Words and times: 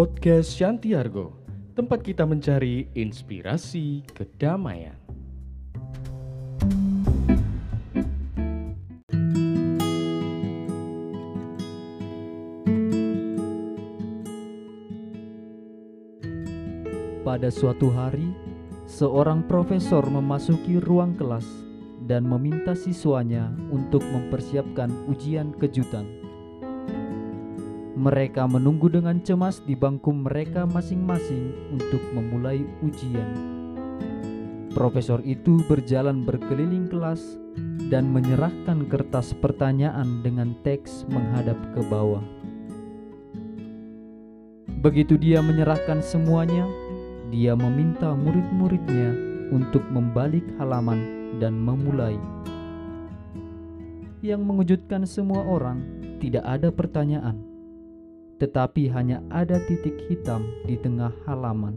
Podcast 0.00 0.56
Shantiargo, 0.56 1.36
tempat 1.76 2.00
kita 2.00 2.24
mencari 2.24 2.88
inspirasi 2.96 4.00
kedamaian. 4.08 4.96
Pada 17.20 17.52
suatu 17.52 17.92
hari, 17.92 18.32
seorang 18.88 19.44
profesor 19.44 20.00
memasuki 20.08 20.80
ruang 20.80 21.12
kelas 21.12 21.44
dan 22.08 22.24
meminta 22.24 22.72
siswanya 22.72 23.52
untuk 23.68 24.00
mempersiapkan 24.08 24.88
ujian 25.12 25.52
kejutan. 25.60 26.29
Mereka 28.00 28.48
menunggu 28.48 28.88
dengan 28.88 29.20
cemas 29.20 29.60
di 29.60 29.76
bangku 29.76 30.08
mereka 30.16 30.64
masing-masing 30.64 31.52
untuk 31.68 32.00
memulai 32.16 32.64
ujian. 32.80 33.28
Profesor 34.72 35.20
itu 35.20 35.60
berjalan 35.68 36.24
berkeliling 36.24 36.88
kelas 36.88 37.20
dan 37.92 38.08
menyerahkan 38.08 38.88
kertas 38.88 39.36
pertanyaan 39.36 40.24
dengan 40.24 40.56
teks 40.64 41.04
menghadap 41.12 41.60
ke 41.76 41.84
bawah. 41.92 42.24
Begitu 44.80 45.20
dia 45.20 45.44
menyerahkan 45.44 46.00
semuanya, 46.00 46.64
dia 47.28 47.52
meminta 47.52 48.16
murid-muridnya 48.16 49.12
untuk 49.52 49.84
membalik 49.92 50.46
halaman 50.56 51.36
dan 51.36 51.52
memulai. 51.52 52.16
Yang 54.24 54.40
mengejutkan 54.40 55.04
semua 55.04 55.44
orang, 55.44 55.84
tidak 56.16 56.48
ada 56.48 56.72
pertanyaan, 56.72 57.49
tetapi 58.40 58.88
hanya 58.88 59.20
ada 59.28 59.60
titik 59.68 60.08
hitam 60.08 60.48
di 60.64 60.80
tengah 60.80 61.12
halaman. 61.28 61.76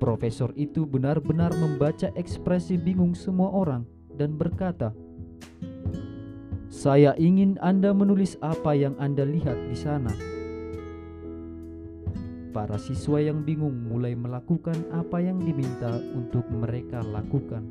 Profesor 0.00 0.50
itu 0.56 0.88
benar-benar 0.88 1.52
membaca 1.60 2.10
ekspresi 2.16 2.80
bingung 2.80 3.12
semua 3.12 3.52
orang 3.52 3.84
dan 4.16 4.34
berkata, 4.34 4.96
"Saya 6.72 7.14
ingin 7.20 7.60
Anda 7.62 7.92
menulis 7.94 8.34
apa 8.42 8.72
yang 8.74 8.96
Anda 8.98 9.28
lihat 9.28 9.60
di 9.68 9.76
sana." 9.76 10.10
Para 12.50 12.80
siswa 12.80 13.20
yang 13.20 13.44
bingung 13.44 13.76
mulai 13.92 14.16
melakukan 14.16 14.76
apa 14.92 15.20
yang 15.20 15.40
diminta 15.40 16.00
untuk 16.16 16.48
mereka 16.50 17.00
lakukan. 17.00 17.64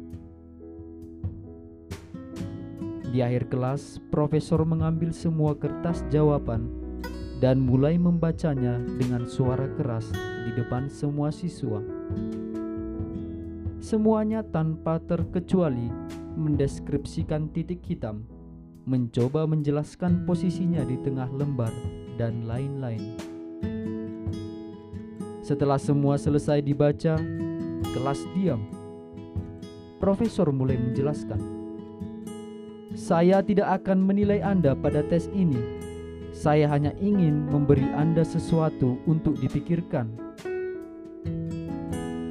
Di 3.11 3.19
akhir 3.19 3.51
kelas, 3.51 3.99
profesor 4.07 4.63
mengambil 4.63 5.11
semua 5.11 5.53
kertas 5.53 6.01
jawaban 6.07 6.80
dan 7.41 7.57
mulai 7.57 7.97
membacanya 7.97 8.77
dengan 9.01 9.25
suara 9.25 9.65
keras 9.73 10.13
di 10.45 10.53
depan 10.53 10.85
semua 10.93 11.33
siswa. 11.33 11.81
Semuanya 13.81 14.45
tanpa 14.45 15.01
terkecuali 15.01 15.89
mendeskripsikan 16.37 17.49
titik 17.49 17.81
hitam, 17.81 18.29
mencoba 18.85 19.49
menjelaskan 19.49 20.21
posisinya 20.29 20.85
di 20.85 21.01
tengah 21.01 21.27
lembar, 21.33 21.73
dan 22.21 22.45
lain-lain. 22.45 23.17
Setelah 25.41 25.81
semua 25.81 26.21
selesai 26.21 26.61
dibaca, 26.61 27.17
kelas 27.81 28.21
diam. 28.37 28.61
Profesor 29.97 30.53
mulai 30.53 30.77
menjelaskan, 30.77 31.41
"Saya 32.93 33.41
tidak 33.41 33.81
akan 33.81 34.05
menilai 34.05 34.45
Anda 34.45 34.77
pada 34.77 35.01
tes 35.01 35.25
ini. 35.33 35.57
Saya 36.31 36.67
hanya 36.71 36.95
ingin 36.97 37.47
memberi 37.51 37.85
Anda 37.95 38.25
sesuatu 38.25 38.97
untuk 39.05 39.37
dipikirkan." 39.37 40.11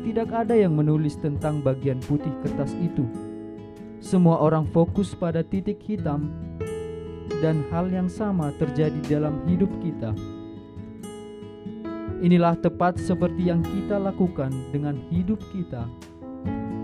Tidak 0.04 0.28
ada 0.34 0.58
yang 0.58 0.74
menulis 0.74 1.14
tentang 1.22 1.62
bagian 1.62 2.02
putih 2.02 2.34
kertas 2.42 2.74
itu. 2.82 3.06
Semua 4.02 4.42
orang 4.42 4.66
fokus 4.66 5.14
pada 5.14 5.44
titik 5.46 5.78
hitam, 5.86 6.32
dan 7.40 7.64
hal 7.72 7.88
yang 7.88 8.10
sama 8.10 8.52
terjadi 8.58 9.00
dalam 9.06 9.40
hidup 9.48 9.70
kita. 9.80 10.12
Inilah 12.20 12.52
tepat 12.60 13.00
seperti 13.00 13.48
yang 13.48 13.64
kita 13.64 13.96
lakukan 13.96 14.52
dengan 14.74 14.98
hidup 15.08 15.40
kita. 15.56 15.88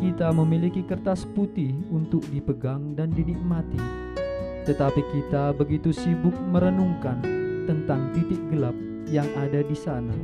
Kita 0.01 0.33
memiliki 0.33 0.81
kertas 0.81 1.29
putih 1.29 1.77
untuk 1.93 2.25
dipegang 2.33 2.97
dan 2.97 3.13
dinikmati, 3.13 3.81
tetapi 4.67 5.01
kita 5.15 5.55
begitu 5.55 5.95
sibuk 5.95 6.35
merenungkan 6.51 7.23
tentang 7.65 8.11
titik 8.13 8.43
gelap 8.51 8.75
yang 9.07 9.27
ada 9.39 9.63
di 9.63 9.77
sana. 9.79 10.15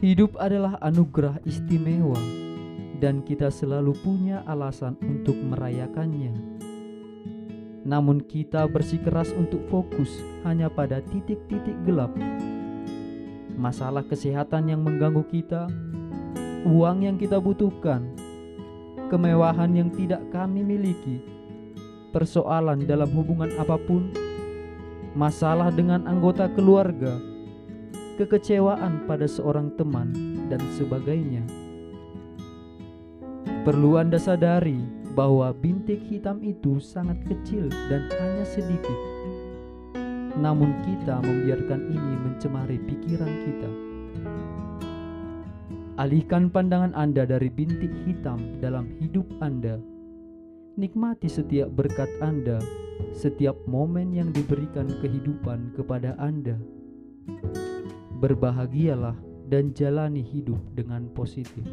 Hidup 0.00 0.36
adalah 0.40 0.80
anugerah 0.80 1.40
istimewa, 1.44 2.18
dan 2.96 3.20
kita 3.20 3.52
selalu 3.52 3.92
punya 4.00 4.40
alasan 4.48 4.96
untuk 5.04 5.36
merayakannya. 5.36 6.32
Namun, 7.86 8.24
kita 8.24 8.66
bersikeras 8.66 9.30
untuk 9.36 9.62
fokus 9.70 10.10
hanya 10.42 10.66
pada 10.66 10.98
titik-titik 11.00 11.76
gelap 11.86 12.10
masalah 13.56 14.04
kesehatan 14.04 14.68
yang 14.68 14.84
mengganggu 14.84 15.24
kita, 15.32 15.64
uang 16.68 17.08
yang 17.08 17.16
kita 17.16 17.40
butuhkan, 17.40 18.04
kemewahan 19.08 19.72
yang 19.72 19.88
tidak 19.88 20.20
kami 20.28 20.60
miliki, 20.60 21.24
persoalan 22.16 22.88
dalam 22.88 23.12
hubungan 23.12 23.52
apa 23.60 23.76
pun, 23.76 24.08
masalah 25.12 25.68
dengan 25.68 26.08
anggota 26.08 26.48
keluarga, 26.48 27.20
kekecewaan 28.16 29.04
pada 29.04 29.28
seorang 29.28 29.76
teman, 29.76 30.16
dan 30.48 30.64
sebagainya. 30.80 31.44
Perlu 33.68 34.00
Anda 34.00 34.16
sadari 34.16 34.80
bahwa 35.12 35.52
bintik 35.52 36.00
hitam 36.08 36.40
itu 36.40 36.80
sangat 36.80 37.20
kecil 37.28 37.68
dan 37.92 38.08
hanya 38.16 38.48
sedikit 38.48 38.96
namun 40.36 40.68
kita 40.84 41.24
membiarkan 41.24 41.80
ini 41.88 42.14
mencemari 42.20 42.76
pikiran 42.76 43.32
kita. 43.48 43.70
Alihkan 45.96 46.52
pandangan 46.52 46.92
Anda 46.92 47.24
dari 47.24 47.48
bintik 47.48 47.92
hitam 48.04 48.60
dalam 48.60 48.92
hidup 49.00 49.24
Anda. 49.40 49.95
Nikmati 50.76 51.24
setiap 51.24 51.72
berkat 51.72 52.12
Anda, 52.20 52.60
setiap 53.16 53.56
momen 53.64 54.12
yang 54.12 54.28
diberikan 54.28 54.84
kehidupan 55.00 55.72
kepada 55.72 56.12
Anda. 56.20 56.60
Berbahagialah 58.20 59.16
dan 59.48 59.72
jalani 59.72 60.20
hidup 60.20 60.60
dengan 60.76 61.08
positif. 61.16 61.64